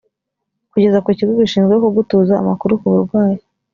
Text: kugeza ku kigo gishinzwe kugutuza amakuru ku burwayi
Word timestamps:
kugeza 0.71 0.97
ku 1.03 1.09
kigo 1.17 1.33
gishinzwe 1.39 1.75
kugutuza 1.83 2.33
amakuru 2.41 2.73
ku 2.81 2.85
burwayi 2.93 3.37